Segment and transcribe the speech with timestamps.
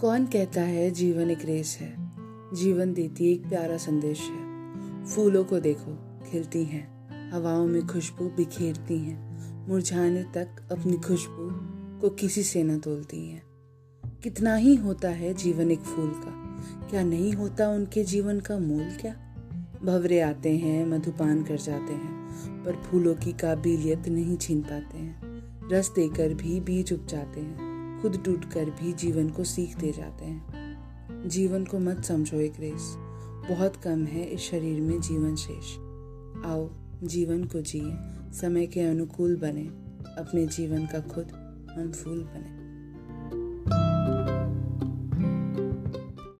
[0.00, 1.94] कौन कहता है जीवन एक रेस है?
[2.54, 4.38] जीवन देती एक प्यारा संदेश है।
[5.06, 9.28] फूलों को देखो, खिलती हैं। हवाओं में खुशबू बिखेरती हैं।
[9.68, 11.50] मुरझाने तक अपनी खुशबू
[12.00, 13.42] को किसी से न तोलती हैं।
[14.22, 18.90] कितना ही होता है जीवन एक फूल का। क्या नहीं होता उनके जीवन का मूल
[19.00, 19.14] क्या?
[19.84, 22.28] भवरे आते हैं, मधुपान कर जाते हैं,
[22.64, 25.22] पर फूलों की काबिलियत नहीं छीन पाते हैं।
[25.68, 27.67] रस देकर भी बीज उग जाते हैं।
[28.02, 30.68] खुद टूट कर भी जीवन को सीख दे जाते हैं।
[31.28, 32.94] जीवन को मत समझो एक रेस।
[33.50, 35.74] बहुत कम है इस शरीर में जीवन शेष।
[36.44, 36.70] आओ,
[37.02, 37.96] जीवन को जिए।
[38.32, 39.66] समय के अनुकूल बने।
[40.20, 41.24] अपने जीवन का खुद
[41.78, 42.67] हम फूल बने।